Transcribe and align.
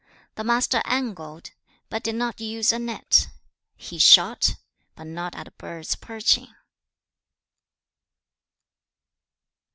The 0.33 0.43
Master 0.43 0.81
angled, 0.83 1.51
but 1.87 2.01
did 2.01 2.15
not 2.15 2.41
use 2.41 2.71
a 2.71 2.79
net. 2.79 3.27
He 3.75 3.99
shot, 3.99 4.55
but 4.95 5.05
not 5.05 5.35
at 5.35 5.55
birds 5.59 5.93
perching. 5.95 6.55